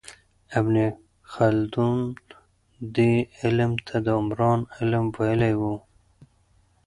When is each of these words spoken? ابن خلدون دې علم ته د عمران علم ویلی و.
ابن 0.59 0.75
خلدون 1.31 1.99
دې 2.95 3.13
علم 3.41 3.71
ته 3.87 3.95
د 4.05 4.07
عمران 4.19 4.59
علم 4.75 5.05
ویلی 5.17 5.53
و. 5.59 5.61